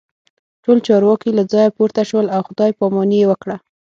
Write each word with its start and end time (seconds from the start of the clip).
ټول 0.63 0.77
چارواکي 0.87 1.29
له 1.37 1.43
ځایه 1.51 1.75
پورته 1.77 2.01
شول 2.09 2.25
او 2.35 2.41
خداي 2.47 2.71
پاماني 2.79 3.17
یې 3.21 3.29
وکړه 3.31 3.55